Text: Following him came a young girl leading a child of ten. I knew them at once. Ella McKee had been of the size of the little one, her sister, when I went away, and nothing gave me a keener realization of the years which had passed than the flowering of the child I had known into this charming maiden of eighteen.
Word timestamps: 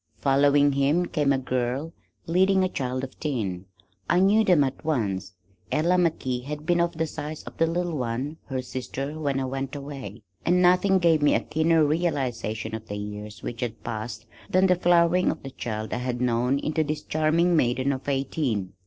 Following 0.19 0.71
him 0.71 1.05
came 1.05 1.31
a 1.31 1.35
young 1.35 1.43
girl 1.45 1.93
leading 2.25 2.63
a 2.63 2.69
child 2.69 3.03
of 3.03 3.19
ten. 3.19 3.65
I 4.09 4.19
knew 4.19 4.43
them 4.43 4.63
at 4.63 4.83
once. 4.83 5.35
Ella 5.71 5.93
McKee 5.93 6.43
had 6.45 6.65
been 6.65 6.81
of 6.81 6.97
the 6.97 7.05
size 7.05 7.43
of 7.43 7.55
the 7.59 7.67
little 7.67 7.95
one, 7.95 8.37
her 8.47 8.63
sister, 8.63 9.19
when 9.19 9.39
I 9.39 9.45
went 9.45 9.75
away, 9.75 10.23
and 10.43 10.59
nothing 10.59 10.97
gave 10.97 11.21
me 11.21 11.35
a 11.35 11.39
keener 11.39 11.85
realization 11.85 12.73
of 12.73 12.87
the 12.87 12.97
years 12.97 13.43
which 13.43 13.61
had 13.61 13.83
passed 13.83 14.25
than 14.49 14.65
the 14.65 14.75
flowering 14.75 15.29
of 15.29 15.43
the 15.43 15.51
child 15.51 15.93
I 15.93 15.97
had 15.97 16.19
known 16.19 16.57
into 16.57 16.83
this 16.83 17.03
charming 17.03 17.55
maiden 17.55 17.93
of 17.93 18.09
eighteen. 18.09 18.73